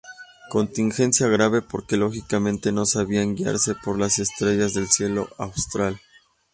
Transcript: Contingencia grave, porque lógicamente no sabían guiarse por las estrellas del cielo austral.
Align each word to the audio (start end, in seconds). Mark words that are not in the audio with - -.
Contingencia 0.49 1.27
grave, 1.27 1.61
porque 1.61 1.95
lógicamente 1.95 2.71
no 2.71 2.87
sabían 2.87 3.35
guiarse 3.35 3.75
por 3.75 3.99
las 3.99 4.17
estrellas 4.17 4.73
del 4.73 4.87
cielo 4.89 5.29
austral. 5.37 6.01